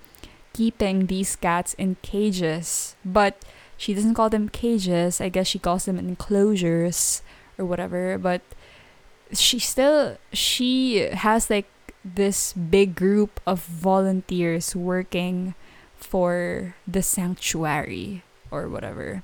keeping 0.52 1.08
these 1.08 1.36
cats 1.36 1.74
in 1.76 1.96
cages 2.02 2.96
but 3.06 3.42
she 3.78 3.94
doesn't 3.94 4.16
call 4.16 4.30
them 4.30 4.50
cages 4.50 5.22
I 5.22 5.30
guess 5.30 5.48
she 5.48 5.60
calls 5.60 5.86
them 5.86 5.98
enclosures 5.98 7.22
or 7.58 7.66
whatever 7.66 8.18
but 8.18 8.42
she 9.32 9.60
still 9.60 10.18
she 10.34 11.00
has 11.00 11.50
like 11.50 11.68
this 12.04 12.54
big 12.54 12.96
group 12.96 13.40
of 13.48 13.64
volunteers 13.64 14.76
working 14.76 15.56
for 15.96 16.76
the 16.86 17.02
sanctuary 17.02 18.25
or 18.52 18.68
whatever 18.68 19.24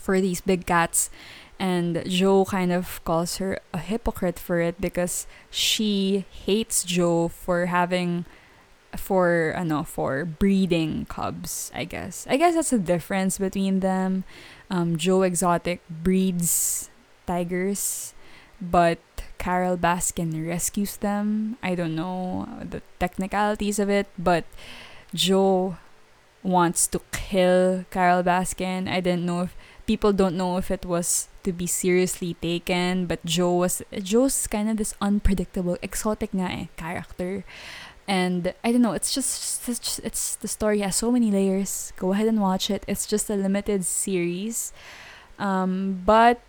for 0.00 0.20
these 0.20 0.40
big 0.40 0.66
cats. 0.66 1.10
And 1.58 2.02
Joe 2.06 2.44
kind 2.44 2.70
of 2.70 3.02
calls 3.04 3.38
her 3.38 3.58
a 3.74 3.78
hypocrite 3.78 4.38
for 4.38 4.60
it 4.60 4.80
because 4.80 5.26
she 5.50 6.24
hates 6.30 6.84
Joe 6.84 7.28
for 7.28 7.66
having 7.66 8.24
for 8.96 9.52
ano 9.54 9.82
for 9.82 10.24
breeding 10.24 11.04
cubs 11.06 11.70
I 11.74 11.84
guess. 11.84 12.26
I 12.30 12.38
guess 12.38 12.54
that's 12.54 12.70
the 12.70 12.78
difference 12.78 13.38
between 13.38 13.80
them. 13.80 14.24
Um, 14.70 14.96
Joe 14.96 15.22
Exotic 15.22 15.82
breeds 15.90 16.88
tigers 17.26 18.14
but 18.62 18.98
Carole 19.38 19.76
Baskin 19.76 20.46
rescues 20.46 20.96
them. 20.96 21.58
I 21.62 21.74
don't 21.74 21.94
know 21.94 22.48
the 22.62 22.82
technicalities 22.98 23.78
of 23.78 23.90
it 23.90 24.06
but 24.16 24.44
Joe 25.12 25.76
wants 26.42 26.86
to 26.88 27.00
kill 27.12 27.84
Carole 27.90 28.22
Baskin. 28.22 28.88
I 28.88 29.00
didn't 29.00 29.26
know 29.26 29.42
if 29.42 29.56
people 29.86 30.12
don't 30.12 30.36
know 30.36 30.56
if 30.56 30.70
it 30.70 30.84
was 30.84 31.28
to 31.44 31.52
be 31.52 31.66
seriously 31.66 32.34
taken, 32.34 33.06
but 33.06 33.24
Joe 33.24 33.54
was 33.54 33.82
Joe's 34.02 34.46
kind 34.46 34.68
of 34.68 34.76
this 34.76 34.94
unpredictable, 35.00 35.78
exotic 35.82 36.32
nga 36.32 36.48
eh, 36.50 36.66
character. 36.76 37.44
And 38.08 38.54
I 38.64 38.72
don't 38.72 38.80
know, 38.80 38.92
it's 38.92 39.12
just 39.12 39.68
it's, 39.68 39.98
it's 40.00 40.36
the 40.36 40.48
story 40.48 40.80
has 40.80 40.96
so 40.96 41.12
many 41.12 41.30
layers. 41.30 41.92
Go 41.96 42.12
ahead 42.12 42.28
and 42.28 42.40
watch 42.40 42.70
it. 42.70 42.84
It's 42.88 43.06
just 43.06 43.28
a 43.28 43.36
limited 43.36 43.84
series. 43.84 44.72
Um, 45.38 46.02
but 46.04 46.40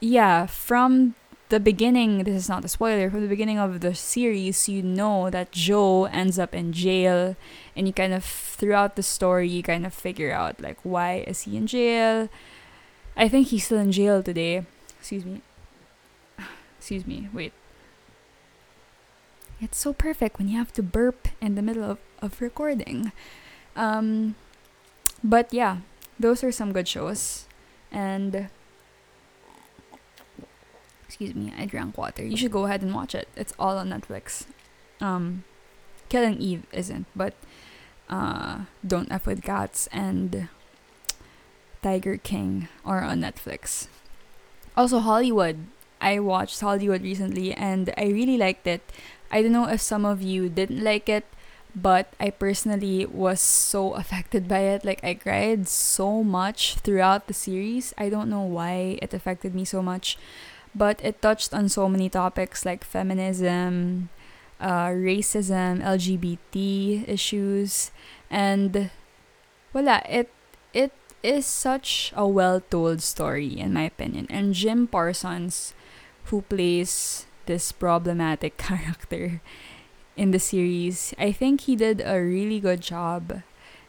yeah, 0.00 0.46
from 0.46 1.14
the 1.48 1.60
beginning, 1.60 2.24
this 2.24 2.34
is 2.34 2.48
not 2.48 2.64
a 2.64 2.68
spoiler, 2.68 3.10
from 3.10 3.22
the 3.22 3.28
beginning 3.28 3.58
of 3.58 3.80
the 3.80 3.94
series, 3.94 4.68
you 4.68 4.82
know 4.82 5.30
that 5.30 5.52
Joe 5.52 6.06
ends 6.06 6.38
up 6.38 6.54
in 6.54 6.72
jail, 6.72 7.36
and 7.76 7.86
you 7.86 7.92
kind 7.92 8.14
of, 8.14 8.24
throughout 8.24 8.96
the 8.96 9.02
story, 9.02 9.48
you 9.48 9.62
kind 9.62 9.84
of 9.84 9.92
figure 9.92 10.32
out, 10.32 10.60
like, 10.60 10.78
why 10.82 11.24
is 11.26 11.42
he 11.42 11.56
in 11.56 11.66
jail? 11.66 12.28
I 13.16 13.28
think 13.28 13.48
he's 13.48 13.66
still 13.66 13.78
in 13.78 13.92
jail 13.92 14.22
today. 14.22 14.64
Excuse 14.98 15.24
me. 15.24 15.42
Excuse 16.78 17.06
me, 17.06 17.28
wait. 17.32 17.52
It's 19.60 19.78
so 19.78 19.92
perfect 19.92 20.38
when 20.38 20.48
you 20.48 20.58
have 20.58 20.72
to 20.74 20.82
burp 20.82 21.28
in 21.40 21.54
the 21.54 21.62
middle 21.62 21.84
of, 21.84 21.98
of 22.20 22.40
recording. 22.40 23.12
Um, 23.74 24.34
but 25.22 25.52
yeah, 25.52 25.78
those 26.18 26.42
are 26.42 26.52
some 26.52 26.72
good 26.72 26.88
shows. 26.88 27.46
And 27.92 28.48
excuse 31.06 31.34
me, 31.34 31.52
I 31.56 31.64
drank 31.64 31.96
water. 31.96 32.24
You 32.24 32.36
should 32.36 32.52
go 32.52 32.66
ahead 32.66 32.82
and 32.82 32.94
watch 32.94 33.14
it. 33.14 33.28
It's 33.36 33.54
all 33.58 33.78
on 33.78 33.88
Netflix. 33.88 34.44
Um, 35.00 35.44
Killing 36.08 36.38
Eve 36.38 36.64
isn't, 36.72 37.06
but 37.16 37.34
uh, 38.08 38.66
Don't 38.86 39.10
F 39.10 39.26
with 39.26 39.42
Cats 39.42 39.88
and 39.92 40.48
Tiger 41.82 42.16
King 42.16 42.68
are 42.84 43.02
on 43.02 43.20
Netflix. 43.20 43.88
Also, 44.76 44.98
Hollywood. 45.00 45.66
I 46.00 46.20
watched 46.20 46.60
Hollywood 46.60 47.02
recently 47.02 47.54
and 47.54 47.92
I 47.96 48.06
really 48.12 48.36
liked 48.36 48.66
it. 48.66 48.82
I 49.30 49.42
don't 49.42 49.52
know 49.52 49.68
if 49.68 49.80
some 49.80 50.04
of 50.04 50.20
you 50.20 50.48
didn't 50.48 50.84
like 50.84 51.08
it, 51.08 51.24
but 51.74 52.12
I 52.20 52.30
personally 52.30 53.06
was 53.06 53.40
so 53.40 53.94
affected 54.00 54.46
by 54.46 54.60
it. 54.60 54.84
Like, 54.84 55.02
I 55.02 55.14
cried 55.14 55.68
so 55.68 56.22
much 56.22 56.76
throughout 56.76 57.26
the 57.26 57.34
series. 57.34 57.94
I 57.96 58.08
don't 58.08 58.28
know 58.28 58.42
why 58.42 58.98
it 59.00 59.14
affected 59.14 59.54
me 59.54 59.64
so 59.64 59.82
much 59.82 60.18
but 60.76 61.00
it 61.02 61.22
touched 61.22 61.54
on 61.54 61.68
so 61.68 61.88
many 61.88 62.08
topics 62.08 62.66
like 62.66 62.84
feminism, 62.84 64.10
uh, 64.60 64.88
racism, 64.88 65.82
LGBT 65.82 67.08
issues, 67.08 67.90
and 68.30 68.90
voila, 69.72 70.00
it 70.08 70.30
it 70.72 70.92
is 71.22 71.46
such 71.46 72.12
a 72.16 72.26
well 72.26 72.60
told 72.60 73.02
story 73.02 73.58
in 73.58 73.72
my 73.72 73.82
opinion. 73.82 74.26
And 74.30 74.54
Jim 74.54 74.86
Parsons, 74.86 75.74
who 76.32 76.42
plays 76.42 77.26
this 77.46 77.72
problematic 77.72 78.56
character 78.66 79.40
in 80.16 80.30
the 80.30 80.40
series, 80.40 81.14
I 81.18 81.32
think 81.32 81.62
he 81.62 81.76
did 81.76 82.02
a 82.04 82.20
really 82.20 82.60
good 82.60 82.80
job. 82.80 83.42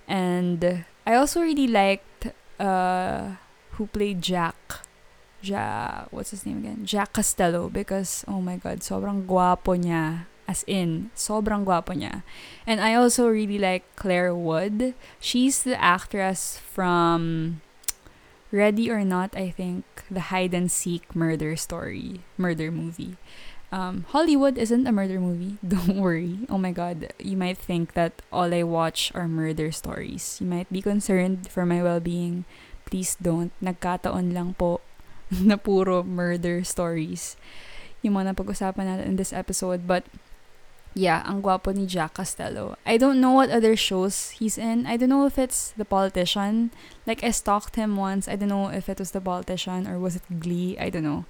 And 0.08 0.86
I 1.06 1.16
also 1.16 1.42
really 1.42 1.68
liked 1.68 2.32
uh, 2.60 3.36
who 3.76 3.88
played 3.88 4.22
Jack 4.22 4.88
Ja, 5.42 6.06
what's 6.10 6.32
his 6.32 6.46
name 6.46 6.60
again? 6.60 6.86
Jack 6.86 7.14
Castello 7.14 7.70
because 7.70 8.26
oh 8.28 8.42
my 8.42 8.58
god, 8.58 8.82
sobrang 8.82 9.26
guapo 9.26 9.78
niya. 9.78 10.26
As 10.48 10.64
in, 10.64 11.12
sobrang 11.12 11.68
guapo 11.68 11.92
niya. 11.92 12.24
And 12.64 12.80
I 12.80 12.96
also 12.96 13.28
really 13.28 13.60
like 13.60 13.84
Claire 14.00 14.32
Wood. 14.32 14.96
She's 15.20 15.62
the 15.68 15.76
actress 15.76 16.56
from 16.64 17.60
Ready 18.48 18.88
or 18.88 19.04
Not, 19.04 19.36
I 19.36 19.52
think, 19.52 19.84
the 20.08 20.32
hide 20.32 20.56
and 20.56 20.72
seek 20.72 21.12
murder 21.12 21.60
story, 21.60 22.24
murder 22.40 22.72
movie. 22.72 23.20
Um, 23.72 24.08
Hollywood 24.16 24.58
isn't 24.58 24.88
a 24.88 24.96
murder 24.96 25.20
movie. 25.20 25.60
Don't 25.68 26.00
worry. 26.00 26.48
Oh 26.48 26.58
my 26.58 26.72
god, 26.72 27.12
you 27.20 27.36
might 27.36 27.60
think 27.60 27.94
that 28.00 28.24
all 28.32 28.54
I 28.54 28.64
watch 28.64 29.12
are 29.14 29.28
murder 29.28 29.72
stories. 29.76 30.40
You 30.40 30.48
might 30.48 30.72
be 30.72 30.82
concerned 30.82 31.52
for 31.52 31.66
my 31.66 31.84
well-being. 31.84 32.46
Please 32.88 33.20
don't. 33.20 33.52
Nagkataon 33.60 34.32
lang 34.32 34.56
po 34.56 34.80
na 35.28 35.60
puro 35.60 36.08
murder 36.08 36.64
stories 36.64 37.36
yung 38.00 38.16
mga 38.16 38.32
napag-usapan 38.32 38.88
natin 38.88 39.06
in 39.12 39.16
this 39.20 39.36
episode. 39.36 39.84
But 39.84 40.08
yeah, 40.98 41.22
ang 41.30 41.46
guapo 41.46 41.72
ni 41.72 41.86
Jack 41.86 42.16
Castello. 42.16 42.76
I 42.86 42.98
don't 42.98 43.22
know 43.22 43.32
what 43.32 43.54
other 43.54 43.78
shows 43.78 44.34
he's 44.42 44.58
in. 44.58 44.90
I 44.90 44.98
don't 44.98 45.14
know 45.14 45.26
if 45.26 45.38
it's 45.38 45.72
The 45.78 45.86
Politician. 45.86 46.72
Like, 47.06 47.24
I 47.24 47.30
stalked 47.30 47.78
him 47.78 47.96
once. 47.96 48.28
I 48.28 48.36
don't 48.36 48.50
know 48.50 48.68
if 48.74 48.90
it 48.90 48.98
was 48.98 49.12
The 49.12 49.22
Politician 49.22 49.88
or 49.88 50.00
was 50.00 50.18
it 50.18 50.26
Glee. 50.42 50.76
I 50.82 50.90
don't 50.90 51.06
know. 51.06 51.26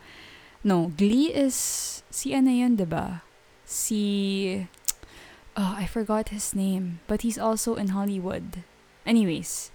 No, 0.63 0.91
Glee 0.95 1.35
is... 1.35 2.01
Si 2.09 2.33
ano 2.33 2.49
yun, 2.49 2.77
diba? 2.77 3.21
Si... 3.65 4.67
Oh, 5.57 5.75
I 5.77 5.85
forgot 5.85 6.29
his 6.29 6.55
name. 6.55 6.99
But 7.07 7.21
he's 7.21 7.37
also 7.37 7.75
in 7.75 7.89
Hollywood. 7.89 8.63
Anyways. 9.05 9.71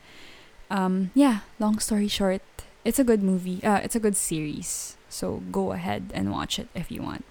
Um, 0.72 1.12
yeah, 1.12 1.44
long 1.61 1.78
story 1.78 2.08
short, 2.08 2.40
it's 2.82 2.99
a 2.99 3.04
good 3.04 3.22
movie. 3.22 3.62
Uh, 3.62 3.84
it's 3.84 3.94
a 3.94 4.00
good 4.00 4.16
series. 4.16 4.96
So, 5.11 5.42
go 5.52 5.72
ahead 5.72 6.11
and 6.14 6.32
watch 6.32 6.58
it 6.58 6.68
if 6.75 6.90
you 6.90 7.02
want. 7.02 7.26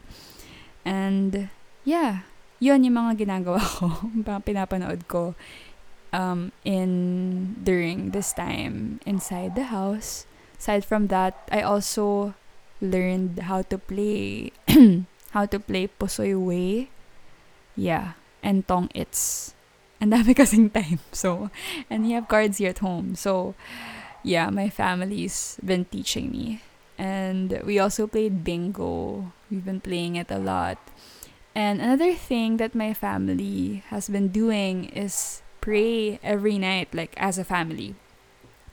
And, 0.85 1.49
yeah, 1.83 2.29
yun 2.61 2.85
yung 2.85 2.95
mga 2.95 3.25
ginagawa 3.25 3.59
ko, 3.81 3.89
mga 4.05 4.45
pinapanood 4.45 5.09
ko 5.09 5.33
um, 6.13 6.53
in 6.63 7.57
during 7.65 8.13
this 8.13 8.31
time 8.31 9.01
inside 9.03 9.57
the 9.57 9.73
house. 9.73 10.29
Aside 10.61 10.85
from 10.85 11.09
that, 11.09 11.49
I 11.51 11.65
also 11.65 12.37
learned 12.79 13.49
how 13.49 13.65
to 13.65 13.81
play 13.81 14.53
how 15.33 15.49
to 15.49 15.57
play 15.57 15.89
Pusoy 15.89 16.37
Way. 16.37 16.93
Yeah, 17.75 18.13
and 18.45 18.67
Tong-its. 18.67 19.53
And 19.97 20.13
dami 20.13 20.35
kasing 20.37 20.69
time. 20.69 21.01
So, 21.11 21.49
and 21.89 22.05
you 22.05 22.15
have 22.15 22.27
cards 22.27 22.57
here 22.57 22.69
at 22.69 22.85
home. 22.85 23.15
So, 23.15 23.55
yeah, 24.21 24.49
my 24.49 24.69
family's 24.69 25.57
been 25.63 25.85
teaching 25.85 26.29
me. 26.29 26.61
And 26.97 27.57
we 27.65 27.79
also 27.79 28.05
played 28.05 28.43
bingo. 28.43 29.31
We've 29.49 29.65
been 29.65 29.81
playing 29.81 30.17
it 30.17 30.29
a 30.29 30.37
lot. 30.37 30.77
And 31.53 31.81
another 31.81 32.13
thing 32.13 32.57
that 32.57 32.75
my 32.75 32.93
family 32.93 33.83
has 33.87 34.07
been 34.07 34.29
doing 34.29 34.85
is 34.85 35.41
pray 35.59 36.19
every 36.23 36.57
night, 36.57 36.93
like 36.93 37.13
as 37.17 37.37
a 37.37 37.43
family, 37.43 37.95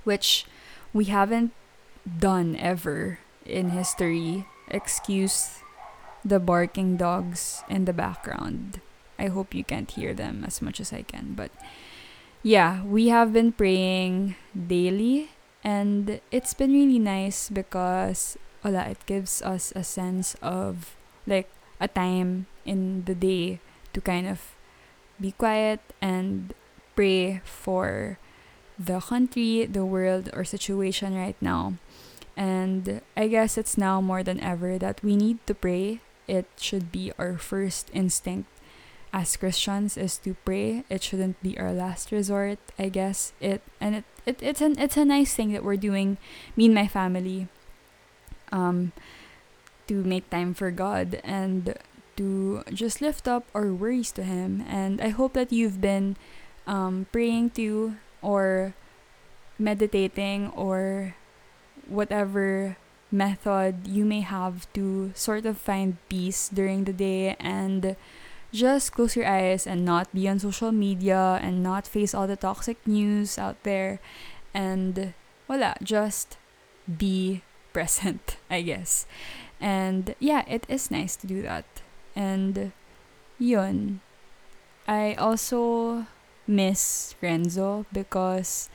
which 0.04 0.46
we 0.92 1.06
haven't 1.06 1.52
done 2.06 2.56
ever 2.56 3.18
in 3.44 3.70
history. 3.70 4.46
Excuse 4.68 5.60
the 6.24 6.38
barking 6.38 6.96
dogs 6.96 7.62
in 7.68 7.84
the 7.84 7.92
background. 7.92 8.80
I 9.18 9.26
hope 9.26 9.54
you 9.54 9.64
can't 9.64 9.90
hear 9.90 10.14
them 10.14 10.44
as 10.46 10.62
much 10.62 10.78
as 10.78 10.92
I 10.92 11.02
can. 11.02 11.34
But 11.34 11.50
yeah, 12.42 12.84
we 12.84 13.08
have 13.08 13.32
been 13.32 13.50
praying 13.50 14.36
daily, 14.54 15.30
and 15.64 16.20
it's 16.30 16.54
been 16.54 16.72
really 16.72 17.00
nice 17.00 17.50
because 17.50 18.38
wala, 18.62 18.86
it 18.86 19.04
gives 19.06 19.42
us 19.42 19.72
a 19.74 19.82
sense 19.82 20.36
of 20.40 20.94
like 21.26 21.50
a 21.80 21.88
time 21.88 22.46
in 22.64 23.04
the 23.04 23.14
day 23.14 23.60
to 23.92 24.00
kind 24.00 24.26
of 24.26 24.54
be 25.20 25.32
quiet 25.32 25.80
and 26.00 26.54
pray 26.94 27.40
for 27.44 28.18
the 28.78 29.00
country, 29.00 29.66
the 29.66 29.84
world, 29.84 30.30
or 30.32 30.44
situation 30.44 31.16
right 31.16 31.36
now. 31.40 31.74
And 32.36 33.00
I 33.16 33.26
guess 33.26 33.58
it's 33.58 33.76
now 33.76 34.00
more 34.00 34.22
than 34.22 34.38
ever 34.40 34.78
that 34.78 35.02
we 35.02 35.16
need 35.16 35.44
to 35.46 35.54
pray. 35.54 36.00
It 36.28 36.46
should 36.58 36.92
be 36.92 37.10
our 37.18 37.36
first 37.38 37.90
instinct 37.92 38.46
as 39.12 39.36
Christians 39.36 39.96
is 39.96 40.18
to 40.18 40.34
pray. 40.44 40.84
It 40.88 41.02
shouldn't 41.02 41.42
be 41.42 41.58
our 41.58 41.72
last 41.72 42.12
resort, 42.12 42.58
I 42.78 42.88
guess. 42.90 43.32
It 43.40 43.62
and 43.80 43.96
it, 43.96 44.04
it 44.26 44.42
it's 44.42 44.60
an 44.60 44.78
it's 44.78 44.96
a 44.96 45.04
nice 45.04 45.34
thing 45.34 45.52
that 45.52 45.64
we're 45.64 45.80
doing, 45.80 46.18
me 46.56 46.66
and 46.66 46.74
my 46.74 46.86
family. 46.86 47.48
Um 48.52 48.92
to 49.88 50.04
make 50.04 50.30
time 50.30 50.54
for 50.54 50.70
God 50.70 51.20
and 51.24 51.74
to 52.16 52.62
just 52.72 53.00
lift 53.00 53.26
up 53.26 53.44
our 53.54 53.72
worries 53.72 54.12
to 54.12 54.22
Him. 54.22 54.64
And 54.68 55.00
I 55.00 55.08
hope 55.08 55.34
that 55.34 55.52
you've 55.52 55.80
been 55.80 56.16
um, 56.66 57.06
praying 57.12 57.50
to 57.60 57.96
or 58.22 58.74
meditating 59.58 60.50
or 60.54 61.14
whatever 61.86 62.76
method 63.10 63.86
you 63.86 64.04
may 64.04 64.20
have 64.20 64.70
to 64.74 65.10
sort 65.14 65.46
of 65.46 65.56
find 65.56 65.96
peace 66.08 66.48
during 66.48 66.84
the 66.84 66.92
day 66.92 67.34
and 67.40 67.96
just 68.52 68.92
close 68.92 69.16
your 69.16 69.26
eyes 69.26 69.66
and 69.66 69.84
not 69.84 70.12
be 70.14 70.28
on 70.28 70.38
social 70.38 70.72
media 70.72 71.38
and 71.42 71.62
not 71.62 71.86
face 71.86 72.14
all 72.14 72.26
the 72.26 72.36
toxic 72.36 72.76
news 72.86 73.38
out 73.38 73.62
there 73.62 74.00
and 74.54 75.14
voila, 75.46 75.74
just 75.82 76.36
be 76.86 77.42
present, 77.72 78.36
I 78.50 78.62
guess. 78.62 79.06
And 79.60 80.14
yeah, 80.18 80.44
it 80.46 80.64
is 80.68 80.90
nice 80.90 81.16
to 81.16 81.26
do 81.26 81.42
that. 81.42 81.64
And 82.14 82.72
yun. 83.38 84.00
I 84.86 85.14
also 85.14 86.06
miss 86.46 87.14
Renzo 87.20 87.84
because 87.92 88.70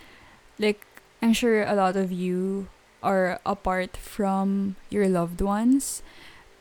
like 0.59 0.85
I'm 1.21 1.33
sure 1.33 1.63
a 1.63 1.73
lot 1.73 1.95
of 1.95 2.11
you 2.11 2.67
are 3.01 3.39
apart 3.45 3.97
from 3.97 4.75
your 4.89 5.07
loved 5.07 5.41
ones. 5.41 6.03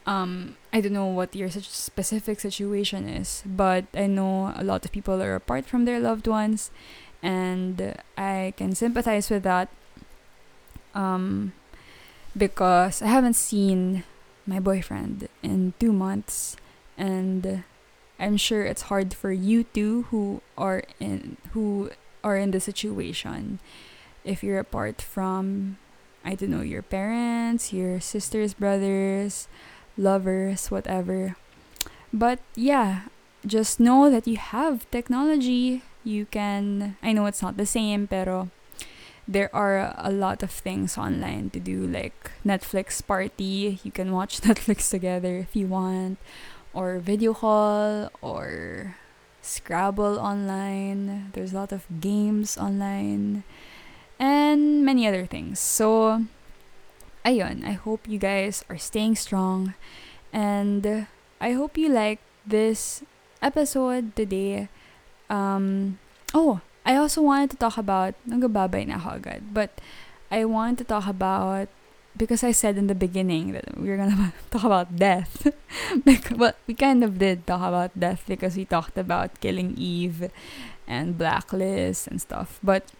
Um, 0.06 0.56
I 0.72 0.80
don't 0.80 0.92
know 0.92 1.06
what 1.06 1.34
your 1.36 1.48
such 1.50 1.68
specific 1.68 2.40
situation 2.40 3.08
is, 3.08 3.42
but 3.46 3.84
I 3.94 4.06
know 4.06 4.52
a 4.56 4.64
lot 4.64 4.84
of 4.84 4.90
people 4.90 5.22
are 5.22 5.36
apart 5.36 5.66
from 5.66 5.84
their 5.84 6.00
loved 6.00 6.26
ones, 6.26 6.72
and 7.22 7.94
I 8.18 8.52
can 8.56 8.74
sympathize 8.74 9.30
with 9.30 9.44
that. 9.44 9.68
Um, 10.94 11.52
because 12.36 13.00
I 13.00 13.06
haven't 13.06 13.34
seen 13.34 14.04
my 14.46 14.60
boyfriend 14.60 15.28
in 15.42 15.74
two 15.78 15.92
months, 15.92 16.56
and 16.96 17.64
I'm 18.18 18.36
sure 18.36 18.64
it's 18.64 18.82
hard 18.82 19.14
for 19.14 19.32
you 19.32 19.64
too 19.64 20.06
who 20.10 20.42
are 20.56 20.84
in 21.00 21.36
who 21.52 21.90
are 22.22 22.36
in 22.36 22.50
the 22.50 22.60
situation. 22.60 23.58
If 24.24 24.42
you're 24.42 24.60
apart 24.60 25.02
from 25.02 25.78
I 26.24 26.34
don't 26.34 26.50
know, 26.50 26.62
your 26.62 26.82
parents, 26.82 27.72
your 27.72 27.98
sisters, 27.98 28.54
brothers, 28.54 29.48
lovers, 29.96 30.70
whatever. 30.70 31.34
But 32.12 32.38
yeah, 32.54 33.10
just 33.44 33.80
know 33.80 34.08
that 34.10 34.28
you 34.28 34.36
have 34.36 34.88
technology. 34.90 35.82
You 36.04 36.26
can 36.26 36.96
I 37.02 37.12
know 37.12 37.26
it's 37.26 37.42
not 37.42 37.56
the 37.56 37.66
same, 37.66 38.06
pero 38.06 38.50
there 39.32 39.48
are 39.56 39.94
a 39.96 40.12
lot 40.12 40.42
of 40.42 40.50
things 40.50 40.98
online 40.98 41.48
to 41.50 41.60
do 41.60 41.86
like 41.86 42.30
Netflix 42.44 43.04
party. 43.04 43.80
You 43.82 43.90
can 43.90 44.12
watch 44.12 44.40
Netflix 44.46 44.90
together 44.90 45.38
if 45.38 45.56
you 45.56 45.66
want 45.66 46.18
or 46.72 46.98
video 46.98 47.32
call 47.32 48.10
or 48.20 48.96
Scrabble 49.40 50.20
online. 50.20 51.32
There's 51.32 51.52
a 51.52 51.56
lot 51.56 51.72
of 51.72 51.88
games 52.00 52.56
online 52.56 53.42
and 54.18 54.84
many 54.84 55.08
other 55.08 55.26
things. 55.26 55.58
So 55.58 56.24
ayun, 57.24 57.64
I 57.64 57.72
hope 57.72 58.06
you 58.06 58.18
guys 58.18 58.64
are 58.68 58.78
staying 58.78 59.16
strong 59.16 59.74
and 60.32 61.08
I 61.40 61.52
hope 61.52 61.76
you 61.76 61.88
like 61.88 62.20
this 62.46 63.02
episode 63.40 64.14
today. 64.14 64.68
Um 65.30 65.98
oh, 66.34 66.60
I 66.84 66.96
also 66.96 67.22
wanted 67.22 67.50
to 67.50 67.56
talk 67.56 67.78
about, 67.78 68.14
nagbababay 68.26 68.88
na 68.88 68.98
ako 68.98 69.22
agad, 69.22 69.54
but 69.54 69.78
I 70.30 70.44
want 70.44 70.78
to 70.82 70.84
talk 70.84 71.06
about, 71.06 71.68
because 72.16 72.42
I 72.42 72.50
said 72.52 72.76
in 72.76 72.86
the 72.86 72.98
beginning 72.98 73.52
that 73.52 73.78
we 73.78 73.88
were 73.88 73.96
gonna 73.96 74.34
talk 74.50 74.64
about 74.64 74.96
death. 74.96 75.46
well, 76.36 76.54
we 76.66 76.74
kind 76.74 77.04
of 77.04 77.18
did 77.18 77.46
talk 77.46 77.62
about 77.62 77.94
death 77.98 78.24
because 78.26 78.56
we 78.56 78.64
talked 78.64 78.98
about 78.98 79.38
killing 79.40 79.74
Eve 79.78 80.30
and 80.88 81.16
Blacklist 81.16 82.08
and 82.08 82.20
stuff, 82.20 82.58
but, 82.62 82.90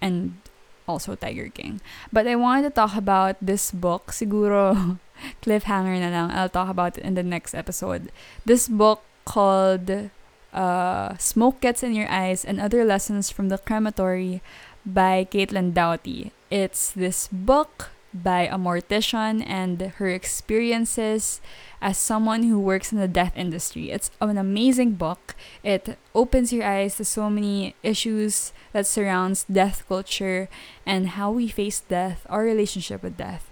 and 0.00 0.38
also 0.86 1.14
Tiger 1.14 1.48
King. 1.50 1.80
But 2.12 2.26
I 2.26 2.36
wanted 2.36 2.70
to 2.70 2.74
talk 2.74 2.96
about 2.96 3.36
this 3.42 3.70
book, 3.70 4.14
siguro 4.14 4.98
cliffhanger 5.42 6.00
na 6.00 6.08
lang. 6.08 6.30
I'll 6.30 6.48
talk 6.48 6.70
about 6.70 6.96
it 6.96 7.04
in 7.04 7.14
the 7.14 7.22
next 7.22 7.54
episode. 7.54 8.10
This 8.46 8.66
book 8.66 9.02
called 9.26 10.10
uh, 10.52 11.16
Smoke 11.18 11.60
Gets 11.60 11.82
in 11.82 11.94
Your 11.94 12.10
Eyes 12.10 12.44
and 12.44 12.60
Other 12.60 12.84
Lessons 12.84 13.30
from 13.30 13.48
the 13.48 13.58
Crematory 13.58 14.42
by 14.84 15.26
Caitlin 15.30 15.74
Doughty. 15.74 16.32
It's 16.50 16.90
this 16.90 17.28
book 17.30 17.90
by 18.14 18.48
a 18.48 18.56
mortician 18.56 19.44
and 19.46 19.80
her 19.98 20.08
experiences 20.08 21.40
as 21.80 21.98
someone 21.98 22.42
who 22.44 22.58
works 22.58 22.92
in 22.92 22.98
the 22.98 23.08
death 23.08 23.32
industry. 23.36 23.90
It's 23.90 24.10
an 24.20 24.38
amazing 24.38 24.92
book. 24.92 25.36
It 25.62 25.98
opens 26.14 26.52
your 26.52 26.64
eyes 26.64 26.96
to 26.96 27.04
so 27.04 27.28
many 27.28 27.74
issues 27.82 28.52
that 28.72 28.86
surrounds 28.86 29.44
death 29.44 29.84
culture 29.88 30.48
and 30.86 31.08
how 31.08 31.30
we 31.30 31.48
face 31.48 31.80
death, 31.80 32.26
our 32.28 32.42
relationship 32.42 33.02
with 33.02 33.16
death. 33.16 33.50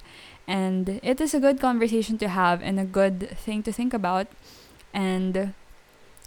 And 0.48 1.00
it 1.02 1.20
is 1.20 1.35
a 1.35 1.40
good 1.40 1.61
conversation 1.61 2.18
to 2.18 2.28
have 2.28 2.62
and 2.62 2.80
a 2.80 2.85
good 2.85 3.30
thing 3.37 3.62
to 3.64 3.72
think 3.72 3.92
about. 3.92 4.28
And 4.94 5.52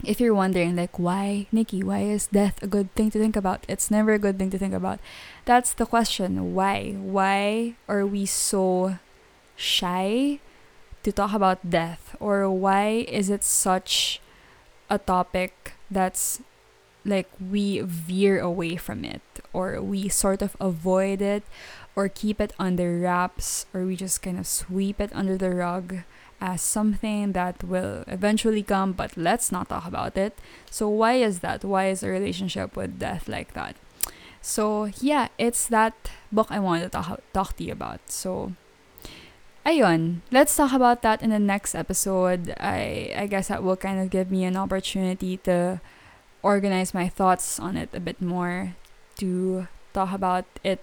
if 0.04 0.20
you're 0.20 0.34
wondering 0.34 0.76
like 0.76 0.98
why 0.98 1.48
nikki 1.52 1.84
why 1.84 2.00
is 2.00 2.28
death 2.28 2.62
a 2.64 2.68
good 2.68 2.94
thing 2.96 3.12
to 3.12 3.20
think 3.20 3.36
about? 3.36 3.66
It's 3.68 3.92
never 3.92 4.14
a 4.14 4.20
good 4.20 4.40
thing 4.40 4.50
to 4.52 4.58
think 4.58 4.74
about. 4.74 5.00
That's 5.46 5.74
the 5.74 5.86
question. 5.86 6.54
Why? 6.54 6.96
Why 6.96 7.76
are 7.88 8.06
we 8.06 8.26
so 8.26 9.00
shy 9.56 10.40
to 11.04 11.12
talk 11.12 11.34
about 11.34 11.70
death? 11.70 12.16
Or 12.20 12.50
why 12.50 13.06
is 13.08 13.30
it 13.30 13.44
such 13.44 14.22
a 14.90 14.98
topic 14.98 15.74
that's 15.92 16.42
like 17.06 17.30
we 17.40 17.82
veer 17.82 18.40
away 18.40 18.76
from 18.78 19.04
it? 19.04 19.22
Or 19.52 19.82
we 19.82 20.08
sort 20.08 20.42
of 20.42 20.56
avoid 20.60 21.22
it? 21.22 21.44
Or 21.96 22.08
keep 22.08 22.40
it 22.40 22.54
under 22.60 23.00
wraps? 23.00 23.66
Or 23.74 23.84
we 23.84 23.96
just 23.96 24.22
kind 24.22 24.40
of 24.40 24.48
sweep 24.48 25.02
it 25.02 25.12
under 25.14 25.38
the 25.38 25.52
rug 25.52 26.08
as 26.42 26.62
something 26.62 27.34
that 27.34 27.64
will 27.64 28.04
eventually 28.08 28.64
come 28.64 28.94
but 28.94 29.18
let's 29.18 29.52
not 29.52 29.70
talk 29.70 29.86
about 29.86 30.18
it. 30.18 30.38
So 30.70 30.88
why 30.88 31.14
is 31.16 31.40
that? 31.40 31.64
Why 31.64 31.90
is 31.90 32.04
a 32.04 32.10
relationship 32.10 32.76
with 32.76 33.00
death 33.00 33.28
like 33.28 33.54
that? 33.54 33.76
So 34.42 34.90
yeah 35.02 35.28
it's 35.38 35.68
that 35.68 35.94
book 36.32 36.48
i 36.50 36.60
wanted 36.60 36.84
to 36.84 36.90
talk, 36.90 37.22
talk 37.34 37.58
to 37.58 37.64
you 37.64 37.74
about. 37.74 38.00
So 38.08 38.54
ayun, 39.66 40.22
let's 40.32 40.56
talk 40.56 40.74
about 40.74 41.02
that 41.02 41.22
in 41.22 41.30
the 41.30 41.40
next 41.40 41.76
episode. 41.76 42.56
I 42.60 43.14
I 43.16 43.28
guess 43.28 43.50
that 43.50 43.64
will 43.64 43.78
kind 43.78 44.00
of 44.00 44.10
give 44.10 44.32
me 44.32 44.46
an 44.46 44.56
opportunity 44.56 45.38
to 45.44 45.82
organize 46.42 46.94
my 46.94 47.10
thoughts 47.10 47.60
on 47.60 47.76
it 47.76 47.90
a 47.94 48.00
bit 48.00 48.22
more, 48.22 48.76
to 49.18 49.68
talk 49.94 50.14
about 50.14 50.46
it 50.64 50.80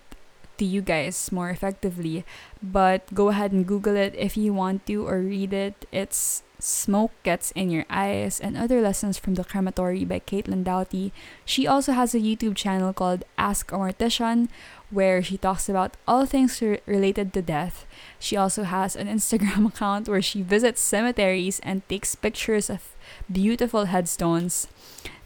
to 0.58 0.64
you 0.64 0.80
guys 0.80 1.30
more 1.32 1.50
effectively. 1.50 2.24
But 2.62 3.12
go 3.14 3.28
ahead 3.28 3.52
and 3.52 3.66
Google 3.66 3.96
it 3.96 4.14
if 4.16 4.36
you 4.36 4.52
want 4.52 4.86
to 4.86 5.06
or 5.06 5.20
read 5.20 5.52
it. 5.52 5.86
It's 5.92 6.42
Smoke 6.58 7.12
Gets 7.22 7.50
in 7.52 7.70
Your 7.70 7.84
Eyes 7.90 8.40
and 8.40 8.56
Other 8.56 8.80
Lessons 8.80 9.18
from 9.18 9.34
the 9.34 9.44
Crematory 9.44 10.04
by 10.04 10.20
Caitlin 10.20 10.64
Doughty. 10.64 11.12
She 11.44 11.66
also 11.66 11.92
has 11.92 12.14
a 12.14 12.20
YouTube 12.20 12.56
channel 12.56 12.92
called 12.92 13.24
Ask 13.36 13.72
a 13.72 13.76
Mortician 13.76 14.48
where 14.90 15.22
she 15.22 15.36
talks 15.36 15.68
about 15.68 15.96
all 16.06 16.24
things 16.24 16.60
re- 16.62 16.80
related 16.86 17.32
to 17.34 17.42
death. 17.42 17.86
She 18.18 18.36
also 18.36 18.62
has 18.62 18.96
an 18.96 19.06
Instagram 19.16 19.66
account 19.68 20.08
where 20.08 20.22
she 20.22 20.42
visits 20.42 20.80
cemeteries 20.80 21.60
and 21.60 21.86
takes 21.88 22.14
pictures 22.14 22.70
of 22.70 22.94
beautiful 23.30 23.86
headstones. 23.86 24.68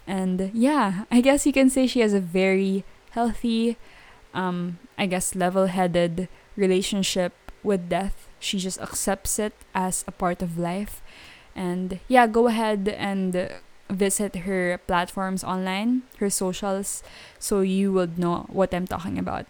And 0.07 0.51
yeah, 0.53 1.05
I 1.09 1.21
guess 1.21 1.45
you 1.45 1.53
can 1.53 1.69
say 1.69 1.87
she 1.87 2.01
has 2.01 2.13
a 2.13 2.19
very 2.19 2.83
healthy, 3.11 3.77
um, 4.33 4.79
I 5.01 5.07
guess 5.07 5.33
level 5.33 5.65
headed 5.65 6.29
relationship 6.55 7.33
with 7.63 7.89
death. 7.89 8.29
She 8.39 8.59
just 8.59 8.79
accepts 8.79 9.39
it 9.39 9.53
as 9.73 10.05
a 10.07 10.11
part 10.11 10.43
of 10.43 10.59
life. 10.59 11.01
And 11.55 11.99
yeah, 12.07 12.27
go 12.27 12.45
ahead 12.45 12.87
and 12.87 13.49
visit 13.89 14.45
her 14.45 14.79
platforms 14.85 15.43
online, 15.43 16.03
her 16.19 16.29
socials, 16.29 17.01
so 17.39 17.61
you 17.61 17.91
will 17.91 18.09
know 18.15 18.45
what 18.47 18.73
I'm 18.75 18.85
talking 18.85 19.17
about. 19.17 19.47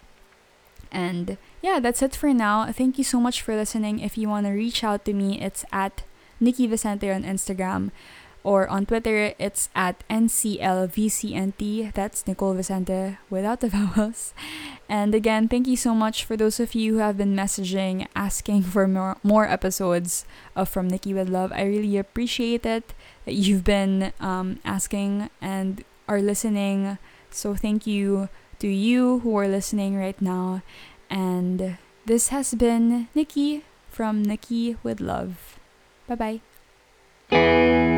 And 0.90 1.36
yeah, 1.60 1.80
that's 1.80 2.00
it 2.00 2.16
for 2.16 2.32
now. 2.32 2.72
Thank 2.72 2.96
you 2.96 3.04
so 3.04 3.20
much 3.20 3.42
for 3.42 3.54
listening. 3.54 4.00
If 4.00 4.16
you 4.16 4.30
want 4.30 4.46
to 4.46 4.52
reach 4.52 4.82
out 4.82 5.04
to 5.04 5.12
me, 5.12 5.40
it's 5.40 5.66
at 5.70 6.02
Nikki 6.40 6.66
Vicente 6.66 7.10
on 7.10 7.24
Instagram 7.24 7.90
or 8.44 8.68
on 8.68 8.86
Twitter, 8.86 9.34
it's 9.38 9.68
at 9.74 10.02
NCLVCNT. 10.08 11.92
That's 11.94 12.26
Nicole 12.26 12.54
Vicente 12.54 13.18
without 13.30 13.60
the 13.60 13.68
vowels. 13.74 14.34
And 14.88 15.14
again, 15.14 15.48
thank 15.48 15.66
you 15.66 15.76
so 15.76 15.94
much 15.94 16.24
for 16.24 16.36
those 16.36 16.60
of 16.60 16.74
you 16.74 16.94
who 16.94 16.98
have 16.98 17.16
been 17.16 17.36
messaging, 17.36 18.06
asking 18.14 18.62
for 18.62 18.88
more, 18.88 19.16
more 19.22 19.46
episodes 19.46 20.24
of 20.56 20.68
From 20.68 20.88
Nikki 20.88 21.14
with 21.14 21.28
Love. 21.28 21.52
I 21.52 21.64
really 21.64 21.96
appreciate 21.96 22.66
it 22.66 22.94
that 23.24 23.34
you've 23.34 23.64
been 23.64 24.12
um, 24.20 24.58
asking 24.64 25.30
and 25.40 25.84
are 26.08 26.20
listening. 26.20 26.98
So 27.30 27.54
thank 27.54 27.86
you 27.86 28.28
to 28.58 28.68
you 28.68 29.20
who 29.20 29.36
are 29.38 29.48
listening 29.48 29.96
right 29.96 30.20
now. 30.20 30.62
And 31.08 31.78
this 32.06 32.28
has 32.28 32.54
been 32.54 33.08
Nikki 33.14 33.64
from 33.90 34.22
Nikki 34.22 34.76
with 34.82 35.00
Love. 35.00 35.58
Bye 36.08 36.40
bye. 37.30 37.91